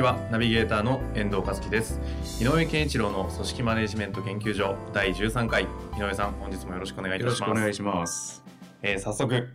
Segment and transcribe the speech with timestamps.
[0.00, 0.18] ちは。
[0.30, 2.00] ナビゲーターの遠藤和樹です。
[2.42, 5.64] 井上健一郎の組織マネジメント研究所第13回。
[5.64, 7.52] 井上さん本日もよろしくお願いいよろしたします。
[7.52, 8.42] くお願いします。
[8.82, 9.48] えー早速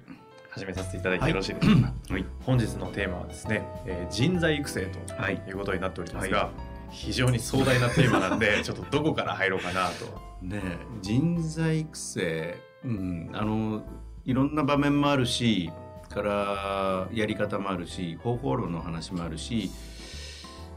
[0.52, 2.26] 始めさせていただいてよろしいでしょうか、 はい。
[2.46, 5.42] 本日のテーマはですね、えー人材育成とはい。
[5.48, 6.50] いうことになっておりますが、は
[6.92, 10.06] 非常に壮大なテーマなんで ちょっとどこから入ろうかなと。
[10.44, 13.84] ねえ人材育成、うん、あの
[14.26, 15.72] いろんな場面もあるし、
[16.16, 19.70] からやり方もあるし、方法論の話もあるし、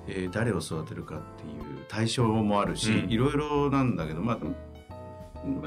[0.09, 3.11] えー誰を育てるかっていう対象もあるし、うん。
[3.11, 4.39] いろいろなんだけど、まあ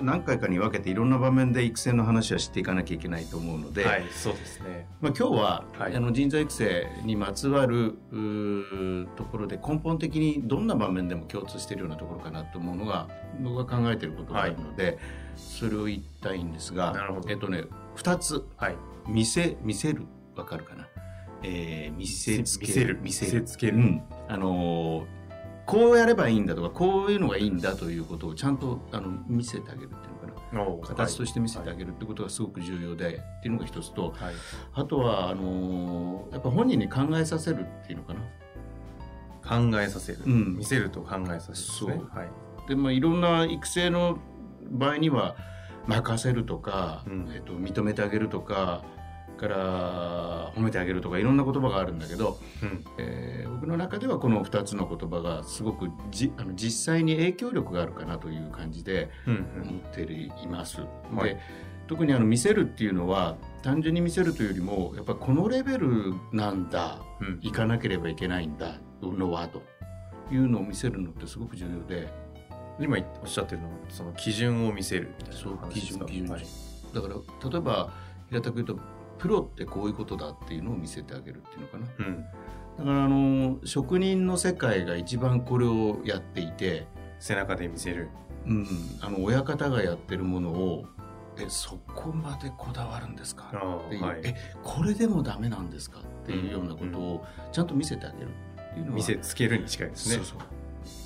[0.02, 4.86] 何回かに分けていろんな場面で育成の話は知っていかなきゃいけないと思うので、はいそうですね。
[5.00, 5.96] まあ、今日は、はい。
[5.96, 7.98] あの人材育成にまつわる
[9.16, 13.08] ところで根本的にどんな場面でも共通しているようなところかなと思うのが
[13.40, 15.00] 僕が考えていることがあるので、
[15.38, 17.30] それを言いたいんですがなるほど。
[17.30, 17.64] えっとね
[17.96, 18.44] 2つ。
[18.58, 18.76] はい。
[19.08, 20.04] 見せ見せる？
[20.36, 20.88] わかるかな、
[21.44, 23.00] えー見せつけ見せる。
[23.02, 23.78] 見せつける。
[23.78, 24.04] うん。
[24.28, 25.22] あのー
[25.64, 30.10] こうやればいいんだとかこういうのがいいんだということをちゃんとあの見せてあげるってい
[30.56, 30.88] うのかな。
[30.88, 34.34] 形として見せてあはいげるってことがすごく重要で、っていうのが一つと、はい。
[34.74, 38.22] あとはあのーやっぱ本人に考えさせるっていうのかな。
[39.72, 40.58] 考えさせる、うん。
[40.58, 41.90] 見せると考えさせるそう。
[41.90, 42.68] はい。
[42.68, 44.18] でまあいろんな育成の
[44.72, 45.36] 場合には
[45.88, 47.32] 任せるとか、うん。
[47.34, 48.84] えっと認めてあげるとか
[49.42, 52.86] から褒めてあげるとかいろんな言葉があるんだけど、うん。
[53.00, 60.82] えー僕の中ではこの2つの言葉がすごくじあの実際に影響力があるかなという感じでうん思っています。
[60.82, 60.88] は
[61.28, 61.30] い。
[61.30, 61.40] で
[61.88, 67.28] 特にあの見せるっていうのは単純に見せるというよりもやっぱこのレベルなんだうん。
[67.28, 69.62] うん行かなければいけないんだのはと。
[70.32, 72.08] いうのを見せるのってすごく重要で。
[72.80, 76.46] 今おっしゃってるのはその基準を見せるみたいなそう基準基準はい。
[76.94, 77.16] だから
[77.50, 77.92] 例えば
[78.30, 78.80] 平たく言うと
[79.22, 81.88] プロってこういうことだっていうのを見せてあげるっていうのかな。
[82.00, 82.26] うん、
[82.80, 86.88] だからあの職人の世界が一番これをやっていて、
[87.20, 88.10] 背中で見せる。
[88.48, 88.68] うん、
[89.00, 90.86] あの親方がやってるものを
[91.38, 93.52] えそこまでこだわるんですか？
[93.54, 94.22] あっていう、はい。
[94.24, 96.00] えこれでもダメなんですか？
[96.00, 98.30] っていうようなことをちゃんと見せてあげる
[98.72, 98.96] っていうのは。
[98.98, 100.24] 見せつけるに近いですね。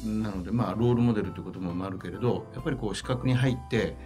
[0.05, 3.97] なのでまあロールモデルということもあるけれどやっぱりこう視覚に入って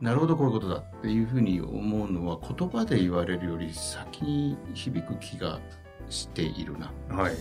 [0.00, 5.60] なるほどこういうことだっていうふうに思うのは言葉で言われるより先に響く気が
[6.08, 6.92] しているな。
[7.10, 7.34] はい。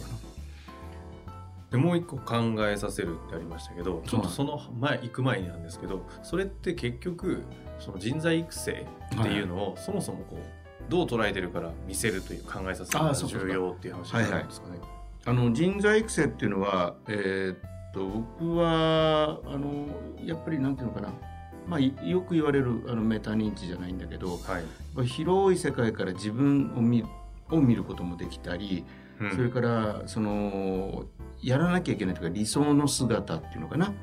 [1.71, 2.35] でもう一個考
[2.67, 7.43] えさせるってありましたけどちょっとその前行く前になんですけどそれって結局
[7.77, 8.87] その人材育成
[9.19, 14.79] っていうのをそもそもこうどう捉えてるから見せるという考えさせるのが重要っていう話になるんですかね。
[15.25, 17.57] あの人材育成っていうのは、えーっ
[17.93, 19.87] と僕はあの
[20.23, 21.09] やっぱりなんていうのかな、
[21.67, 24.59] まあ、いよく言われるあのメタ認知じゃないんだけどは
[25.03, 25.05] い。
[25.05, 27.03] 広い世界から自分を見
[27.49, 28.85] を見ることもできたり、
[29.19, 29.31] うん。
[29.31, 31.05] それからその
[31.41, 33.93] やらなきゃいけないというか理想の姿っていうのかな。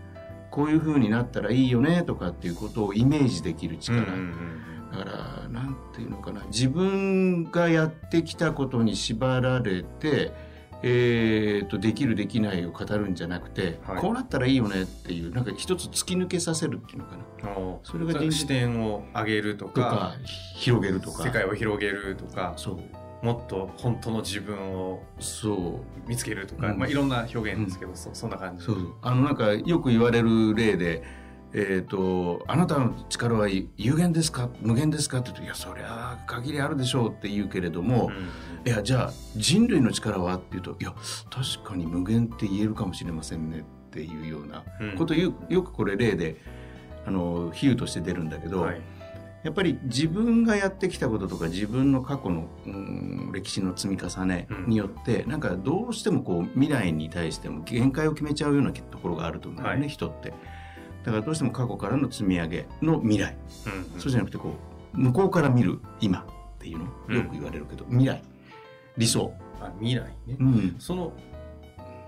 [0.50, 4.60] こういう風になったらいいよねとかっていうことをイメージできるうん力、うんうん。
[4.92, 5.04] だか
[5.42, 6.44] らなんていうのかな。
[6.46, 10.32] 自分がやってきたことに縛られて、
[10.86, 13.98] えー、とできるできないを語るんじゃなくて、はい。
[14.02, 17.24] こうなったらいいよねっていうなんか一つ突き抜けさせるっていうのかな。
[17.84, 20.14] それが人視点を上げるとか
[20.56, 21.22] 広げるとか。
[21.22, 22.54] 世界を広げるとか
[23.22, 26.08] もっと本当の自分をそう。
[26.08, 26.78] 見つけるとか、うん。
[26.78, 28.64] まあ、いろんな表現ですけど、そそんな感じ。
[28.66, 28.94] そうそう。
[29.00, 31.02] あのなんかよく言われる例で
[31.56, 34.50] 「えー、とあなたの力は有限ですか？
[34.60, 38.11] 無限ですか?」って言うと「いやそりゃ限りあるでしょう」って言うけれども、
[38.67, 40.37] いやじゃあ人類の力は？
[40.37, 40.93] っていうと「いや
[41.31, 44.90] 確かに無限って言えるかもしれませんね」っていうようなうん。
[44.90, 46.40] うんことをよよくこれ例で
[47.06, 48.81] あの比喩として出るんだけど、はい。
[49.44, 59.88] やっぱり自分がやってきたこととか自分の過去の、うん歴史の積み重ねによって、なんかどうしてもこう未来に対しても限界を決めちゃうようなところがあると思うよね、はい。
[59.90, 60.32] 人って。
[61.04, 63.36] だからどうしても過去からの積み上げの未来、
[63.66, 64.00] うんうん。
[64.00, 64.54] そうじゃなくてこ
[64.94, 66.24] う向こうから見る今っ
[66.58, 67.16] ていうのうん。
[67.16, 68.22] よく言われるけど、未来。
[68.96, 71.12] 理想、あ未来ね、うん、その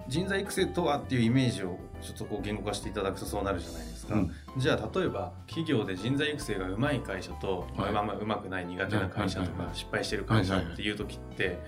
[0.09, 4.31] 人材育成とはっていうイメージをちょっとこう言語化していただくとそうなるじゃないですか、うん。
[4.57, 7.93] じゃあ例えば企業で人材育成がうまい会社と、はい。
[7.93, 11.59] まあまあうまくない苦手な会社とか失敗してる会社っていう時って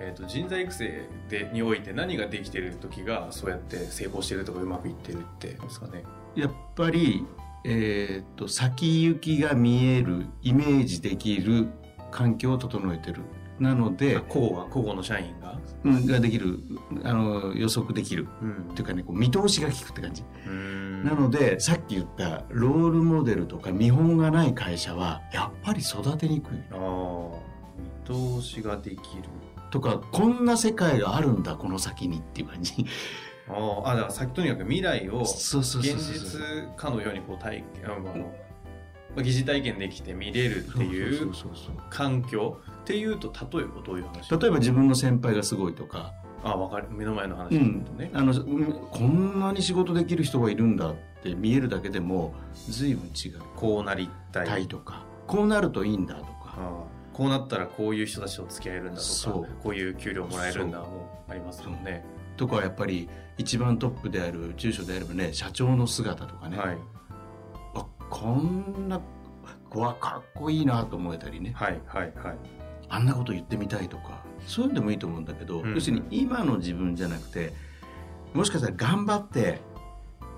[0.00, 6.02] えーと、人材育成でにおいて何ができてる時がそうやって成功してるとかうまくいってるってですかね
[6.34, 7.24] やっぱり、
[7.64, 11.68] えーと、先行きが見えるイメージできる
[12.10, 13.22] 環境を整えてる。
[13.60, 16.58] なので個々が個々の社員が、うん、ができる
[17.04, 20.24] あの予測できる、うん、っていうかねこう見通しが利くって感じ。
[21.04, 26.58] なのでさっき言ったロールモデルとか見本がない会社はやっぱり育てにくい。
[26.72, 27.30] あ
[28.08, 29.24] 見通しができる。
[29.70, 32.84] とかこんな世界があるんだこの先にっていう感じ
[33.54, 36.40] ああだからさっきとにかく未来を現実
[36.76, 38.32] かのようにこう体験あの
[39.22, 41.30] 疑似体験できて見れるっていう
[41.90, 44.30] 環境っていうと例えばどういう話？
[44.30, 46.14] 例えば自分の先輩がすごいとか。
[46.44, 46.88] あ分かる。
[46.90, 47.56] 目の前の話だと
[47.92, 52.34] ね、うん、あのこんなに仕事できる人がいるんだって見えるだけでも
[52.68, 53.40] 随分違う。
[53.54, 54.66] こうなりたい。
[54.66, 55.04] とか。
[55.26, 56.58] こうなるといいんだとか。
[57.12, 62.02] こうなったらこういう人たちと付き合えるんだとかこういう給料もらえるんだもありますよね。
[62.36, 63.08] とかやっぱり
[63.38, 66.78] 一番トップである住所であればね社長の姿とかね、はい、
[67.74, 69.00] あこんな
[69.70, 72.36] 子はかっこいいなと思えたりね、はいはいはい、
[72.88, 77.52] あんなこと言ってみたいとかそういうのでもいいと思うんだけど、うん、要するに今の自分じゃなくて
[78.34, 79.60] もしかしたら頑張って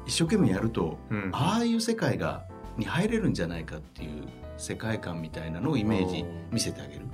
[0.06, 2.44] 一生懸命やると、うん、ああいう世界が
[2.76, 4.24] に入れるんじゃないかっていう
[4.56, 7.06] 世界観みたいなのをイメージ見せてあげる。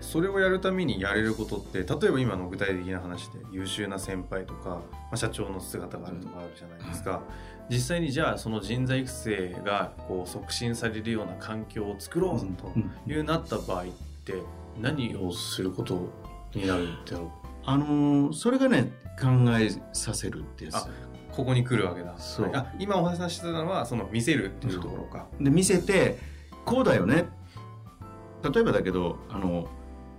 [0.00, 7.22] それをやるためにやれることって例えば今の具体的な話で優秀な先輩とか、まあ、社長の姿があるとかあるじゃないですか、
[7.68, 12.72] うん、実際にじゃあその人材育成がこう促進されるような環境を作ろうと
[13.10, 13.86] いうなった場合っ
[14.24, 14.34] て
[14.80, 16.08] 何をすること
[16.54, 17.30] になるんだろう？
[17.64, 19.28] あのー、それがね考
[19.58, 20.86] えさせるってやつ。
[21.32, 22.18] ここに来るわけだ。
[22.18, 25.26] そう、あ今お話ししてたのはその見せるっていうところか。
[25.40, 26.18] で見せて
[26.64, 27.28] こうだよね。
[28.42, 29.68] 例えばだけどあの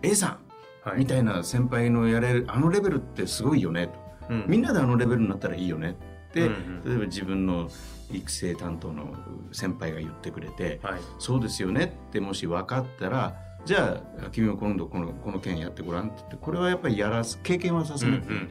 [0.02, 0.40] A さ
[0.86, 3.88] ん、はい、みたいな先輩のやれるあのレベルってすごいよね。
[3.88, 3.94] と、
[4.30, 5.98] うん、みんなであのレベルになったらいいよね
[6.30, 7.70] って、うんうん、例えば自分の
[8.12, 9.14] 育成担当の
[9.52, 13.36] 先輩が言ってくれて、はい、そうですよねってもし分かったら
[13.66, 18.40] じゃあ君も今度このこの件やってごらんって言ってこれはやっぱりやらす経験はさせるっていう。
[18.40, 18.48] ね、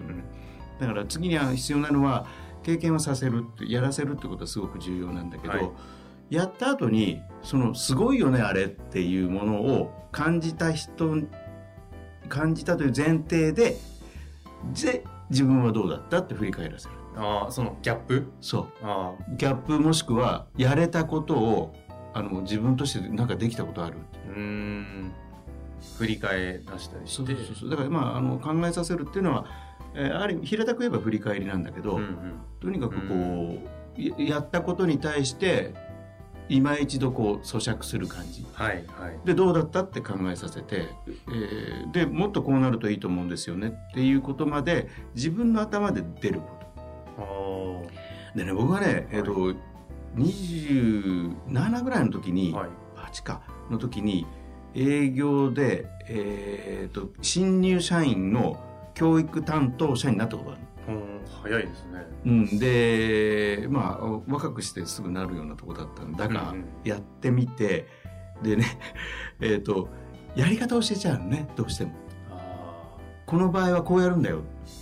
[0.80, 2.26] だから次には必要なのは
[2.62, 5.70] 経験はさせるってやらせるってことはすごく重要なんだけど、はい
[6.30, 11.16] やった後にそのすごいよねあれっていうものを感じた人
[12.28, 13.76] 感じたという前提で
[14.74, 16.94] で自分はどうだったって振り返らせる。
[17.16, 18.30] ああそのギャップ？
[18.40, 18.66] そう。
[18.82, 21.74] あギャップもしくはやれたことを
[22.14, 23.96] あの自分としてなんかできたことある
[24.28, 25.12] うん。
[25.96, 27.34] 振り返らしたりして。
[27.34, 29.46] そうそうそうだからまああの考えさせるっていうのは、
[29.94, 33.58] えー、ある意味平たく言えば振り返りなんだけど、うんうん、とにかくこ
[33.96, 35.74] うやったことに対して
[36.48, 46.58] 今一度こう咀嚼する感じ、はいはい、でどうだったって考えさせて、えー、でもっとこうなるといいと思うんですよねっていうことまで自分の頭で出ること。
[48.34, 49.56] でね僕はね、えーとはい、
[50.16, 54.26] 27ぐらいの時に、はい、8かの時に
[54.74, 58.62] 営業で、えーと、新入社員の
[58.94, 60.67] 教育担当者になったことがある
[61.42, 62.06] 早いですね。
[62.26, 66.54] うん、でまあ若くしてすぐなるようなとこだったんだが、
[66.84, 67.86] やってみて
[68.42, 68.64] でね
[69.40, 69.88] えっ、ー、と
[70.34, 71.92] やり方教えちゃうのねどうしても。
[73.26, 74.40] この場合はこうやるんだよ。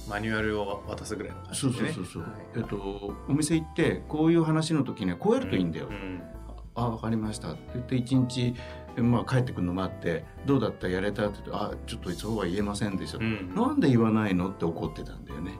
[0.08, 2.76] マニュアルを渡すぐらいの感じで、ね、そうそうそうそう、はい、えっと
[3.28, 5.88] お店行ってこういう話の時にはこうやるといいんだよ。
[5.88, 6.22] うんうん、
[6.76, 8.54] あ分かりましたって言って一日
[9.02, 10.88] まあ、帰ってくるの待って「どうだった？
[10.88, 15.52] やれた?」って言って「あちょっとそうは言えませんでした」うん、なんで言わないの?」って怒ってたんだよね。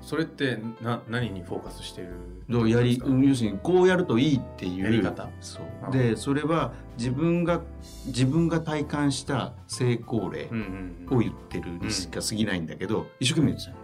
[0.00, 2.68] それってな何にフォーカスしてる？
[2.68, 4.84] やり要するにこうやるといいっていう。
[4.84, 5.28] やり方。
[5.40, 5.92] そう。
[5.92, 7.62] でそれは自分が
[8.06, 10.50] 自分が体感した成功例
[11.10, 13.82] を言ってるにしか過ぎないんだけど、うん、一生懸命ですよね。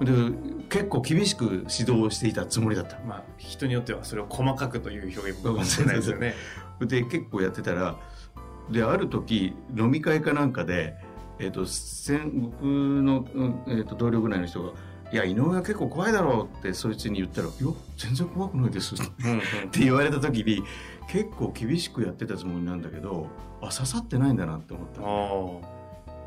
[0.00, 6.34] で結構厳しく指導していたつもりだった、まあ、人によってはそれを細かくという表現かもしれないですよね。
[6.80, 7.98] で結構やってたら
[8.70, 10.96] である時飲み会かなんかで
[11.40, 11.62] えーと、
[12.40, 13.26] 僕の、
[13.66, 14.72] えーと、同僚ぐらいの人が
[15.12, 18.98] 「いや井上は結構怖いだろう」ってそいつに言ったら「いや全然怖くないです」 っ
[19.70, 20.62] て言われた時に
[21.08, 23.26] 結構厳しくやってたつもりなんだけど
[23.60, 24.88] あ刺さってないんだなって思っ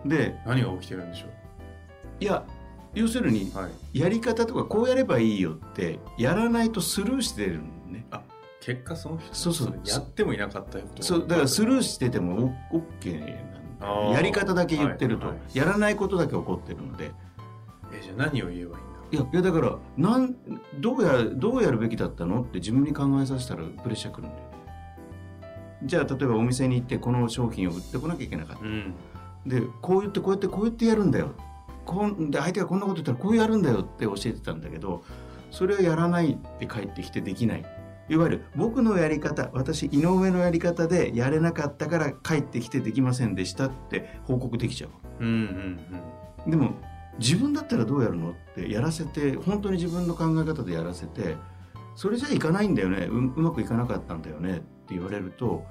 [0.03, 0.09] た。
[0.09, 1.29] で何が起きてるんでしょう？
[2.19, 2.43] いや
[2.93, 8.05] 要するに、はい、やり方とかこうやればいいよってやらないとスルーしてるんね。
[8.11, 8.21] あ
[8.61, 9.79] 結果その人そうそう。
[9.85, 13.62] やってもいなかったよそうだからスルーしてても OK
[14.13, 17.11] やり方だけ言ってると、はいはい、やらないことだけ起こってるので。
[17.91, 18.93] えじゃあ何を言えばいいんだ？
[19.11, 20.35] いやいやだからなん
[20.79, 22.41] どうやどうやるべきだったの？
[22.41, 24.35] って自分に考えさせたらプレッシャーくるんで。
[25.83, 28.95] じゃあ例えばお店に行ってこの商品を売ってこなきゃいけなかった、うん、
[29.45, 31.33] でこう言ってこうやってこう言ってやるんだよ。
[31.85, 35.03] こんで相手がこんなこと言ったらこうやるんだよって教えてたんだけど
[35.51, 37.65] それをやらないって帰ってきてできない
[38.09, 44.89] いわゆる僕のやり方私井上のやり方でやれなかったから帰ってきてできませんでしたって報告できちゃう。
[45.19, 45.79] うんうん
[46.45, 46.71] うん、でも
[47.19, 51.37] 自分だったらどうやるのってやらせて本当に自分の考え方でやらせて
[51.95, 53.05] それじゃいかないんだよね。
[53.05, 54.57] ううまくいかなかったんだよね。
[54.57, 55.63] って言われると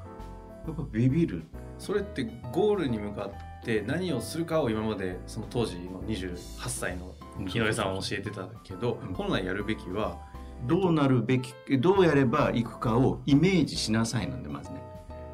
[0.67, 1.45] やっぱビビる。
[1.79, 3.27] それってゴールに向か
[3.61, 6.37] って何をするかを今までその当時の28
[6.69, 7.15] 歳の
[7.49, 9.15] 木上さんは教えてたけど、うん。
[9.15, 10.19] 本来やるべきは
[10.67, 14.83] どうなるべきどうやればいくかをイメージしなさいなんでまずね。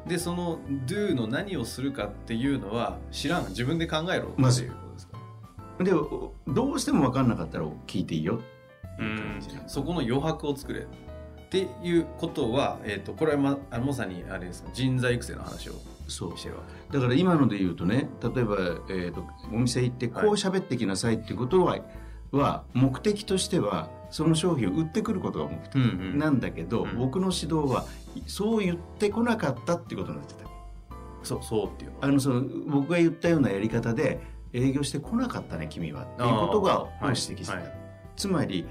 [0.07, 3.49] でその do の何をするかっていうのは知らん。
[3.49, 5.17] 自分で考えろっていうことまずですか、
[5.83, 8.41] でどうしても分かんなかったら聞いていいよ。
[9.67, 10.85] そこの余白を作れっ
[11.49, 14.69] ていうことは、えー、とこれはまあまさにあれですか？
[14.73, 15.73] 人材育成の話を
[16.07, 16.37] そう。
[16.37, 16.97] してるわけ。
[16.97, 18.55] だから今ので言うとね例えば、
[18.89, 21.77] えー、とお店行ってこう喋ってきなさいってことは,、
[22.31, 25.85] は目的としてはその商品を売ってくることが目的うんう
[26.15, 26.17] ん。
[26.17, 26.97] なんだけど、うん。
[26.97, 27.85] 僕の指導は
[28.27, 30.49] そう言ってこなかったっていうことになってた
[31.23, 31.91] そうそうっていう。
[32.01, 34.21] あのその僕が言ったようなやり方で
[34.53, 37.73] 営業してこなかったね君はっていうことが指摘してた、はいはい。
[38.15, 38.65] つまり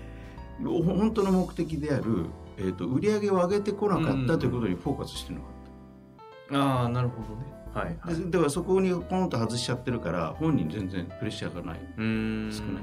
[0.65, 2.27] ほ本当の目的である、
[2.57, 5.49] えー、と売り上げを上げてこなかったということにフォーカスしてるのか
[6.51, 7.45] ああなるほどね。
[7.75, 11.81] はい、はい、でだからそこにポンと外しちゃってるから本人全然プレッシャーがない。
[12.53, 12.83] 少ない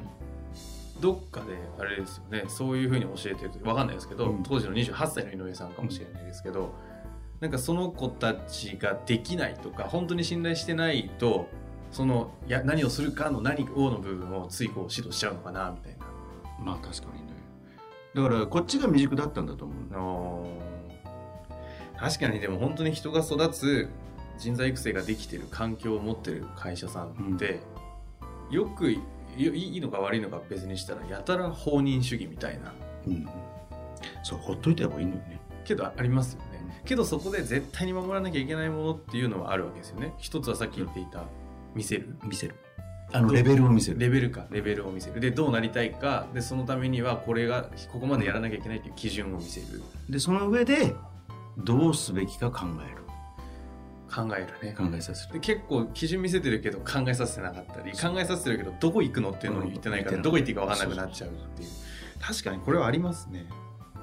[1.02, 1.48] どっかで
[1.78, 4.44] あれですよねそういうふうに教えてるわかんないですけど、うん。
[4.44, 6.74] 当時の28歳の井上さんかもしれないですけど、
[7.42, 11.48] なんかその子たちができないとか本当に信頼してないと
[11.92, 16.06] そのや何をするかの何をの部分をついこう指導しちゃうのかなみたいな。
[16.64, 17.34] まあ確かにね。
[18.16, 22.00] だからこっちが未熟だったんだと思うあー。
[22.00, 23.90] 確かにでも本当に人が育つ
[24.38, 27.62] 人材育成ができてる環境を持ってる会社さんって、
[28.50, 28.96] よく
[29.38, 32.74] いいいのか悪いのか別にしたらやたら放任主義みたいな。
[33.08, 33.28] うん
[34.24, 35.40] そうほっといた方がいいのよね。
[35.64, 36.82] けどありますよね。
[36.86, 40.14] けどそこで絶対に守らなきゃいけないものっていうのはあるわけですよね。
[40.18, 41.24] 一つはさっき言っていた
[41.74, 42.16] 見せる。
[42.24, 42.56] 見せる。
[43.12, 44.00] あのレベルを見せる。
[44.00, 44.46] レベルか。
[44.52, 45.20] レベルを見せる。
[45.20, 46.28] でどうなりたいか。
[46.34, 49.84] でそのためにはこれがここまでやらなきゃいけないっていう基準を見せる。
[50.10, 50.96] でその上で
[51.58, 53.05] どうすべきか考える
[54.10, 54.76] 考えるね。
[54.76, 55.34] 考えさせる。
[55.34, 61.70] で結構基準見せてるけど考えさせてなかったり考えさせてるけどどこ行くのっていうのを言ってないからうんどこ行っていいか分かんなくなっちゃうっていう。
[62.20, 63.48] 確かにこれはありますね。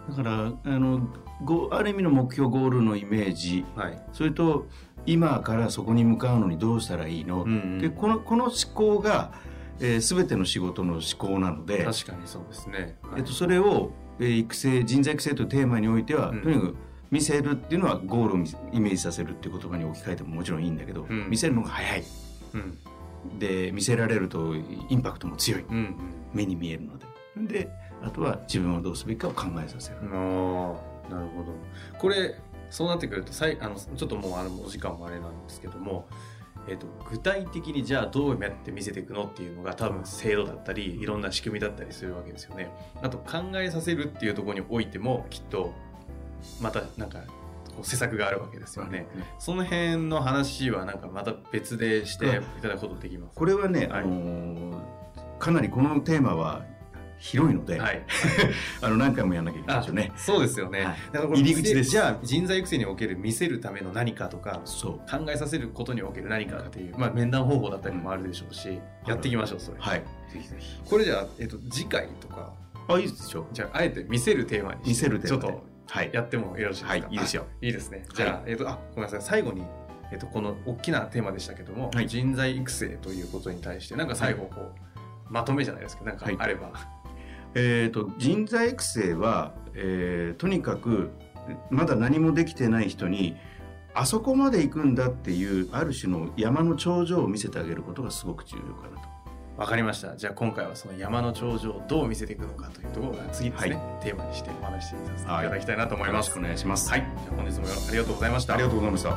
[0.08, 1.08] だからあの
[1.44, 3.64] ごある意味の目標ゴールのイメージ。
[3.76, 4.66] はい、それと
[5.06, 7.78] 今からそこに向かうのにどうしたらいいの、うんうん。
[7.78, 9.32] でこのこの思考が、
[9.80, 13.20] えー、全ての仕事の思考なので、確かにそうですね、はい。
[13.20, 13.90] えっと、それを、
[14.20, 16.42] えー育成人材育成というテーマにおいては、うん。
[16.42, 16.76] とにかく
[17.12, 21.30] 見せるっていうのはゴールをイメージさせるっていう言葉に置き換えてももちろんいいんだけど、うん。
[21.30, 22.04] 見せるのが早い。
[22.54, 22.78] うん。
[23.38, 25.60] で見せられるとインパクトも強い。
[25.62, 25.96] うんうん。
[26.32, 27.06] 目に見えるので。
[27.36, 27.68] で
[28.02, 30.74] あとは自分はどうすべきかを考えさせる、あ
[31.08, 31.54] あなるほど。
[31.98, 32.34] これ
[32.68, 36.06] そうなってくるとさいあのちょっともうあのお時間もあれなんですけども、
[36.68, 42.70] えっと具体的にじゃあどうやって見せていくのっていうのが多分制度だったりいろんな仕組みだったりするわけですよね。
[43.02, 45.72] あと考えさせるっていうところにおいてもきっと
[46.60, 47.20] またなんか
[47.74, 49.06] こう施策があるわけですよね。
[49.38, 52.26] その辺の話はなんかまた別でして
[52.58, 54.02] いただくことできますこれはね、はい。
[54.02, 54.92] あのー
[55.42, 56.62] かなりこのテーマは
[57.18, 58.02] 広いので、はい。
[58.80, 60.12] あの何回もやらなきゃいけないですよね。
[60.14, 60.96] そうですよね、はい。
[61.12, 61.90] だからこれ入り口です。
[61.90, 70.02] じゃあ人材育成における見せるための何かとかそう考えさせることにおける何かっていう、まあ、面談方法だったりもあるでしょうし、やっていきましょうそれ、はい。
[70.32, 70.80] ぜひぜひ。
[70.88, 72.52] これじゃあ、えっと、次回とか。
[72.88, 73.46] あ、いいですよ。
[73.52, 74.88] じゃああえて見せるテーマにして。
[74.90, 75.42] 見せるテーマで。
[75.42, 75.71] ちょっとはい。
[76.12, 77.06] やってもよろしいですか？
[77.06, 77.44] はいいいですよ。
[77.48, 78.04] あいいですね。
[78.14, 79.22] じゃあ、えっとあごめんなさい。
[79.22, 79.64] 最後に
[80.10, 82.06] えっと、この大きなテーマでしたけども、はい。
[82.06, 86.70] 人材育成ということに対してなんか最後こう、まとめじゃないですけどなんかあれば、
[87.54, 91.10] えー、と人材育成は、えーとにかく
[91.70, 93.36] まだ何もできてない人に
[93.94, 99.08] あそこまで行くんだっていうある種の山の頂上を見せてあげることがすごく重要かなと。
[99.56, 100.16] わかりました。
[100.16, 106.90] じゃあ今回はその山の頂上をどう見せていくのかというところが次ですね、はテーマにしてお話しさせていただきたいなと思います、よろしくお願いします。
[106.90, 108.54] はい、じゃあ本日もありがとうございました。
[108.54, 109.16] ありがとうございました。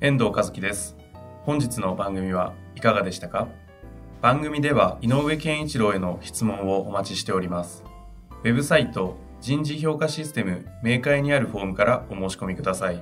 [0.00, 0.96] 遠藤和樹です。
[1.42, 3.48] 本日の番組はいかがでしたか？
[4.22, 7.84] 番組では井上健一郎への質問をお待ちしております。
[8.44, 13.00] ウェブサイト人事評価システム明快にあるフォームからお申し込みください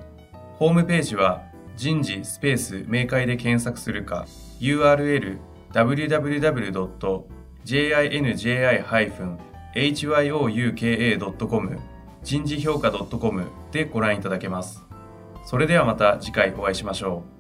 [0.59, 1.43] ホームページは
[1.77, 4.27] 人事スペース明快で検索するか
[4.61, 5.39] URL
[5.73, 7.27] www.jinji-
[9.77, 11.79] hyouka.com
[12.23, 14.83] 人事評価 .com でご覧いただけます。
[15.45, 17.36] それではまた次回お会いしましょう。